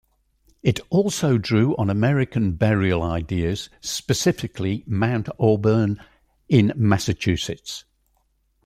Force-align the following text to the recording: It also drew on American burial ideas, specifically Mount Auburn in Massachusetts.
It 0.63 0.79
also 0.89 1.37
drew 1.37 1.75
on 1.77 1.91
American 1.91 2.53
burial 2.53 3.03
ideas, 3.03 3.69
specifically 3.81 4.83
Mount 4.87 5.29
Auburn 5.39 6.01
in 6.49 6.73
Massachusetts. 6.75 7.85